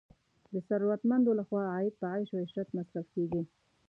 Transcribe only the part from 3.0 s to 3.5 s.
کیږي.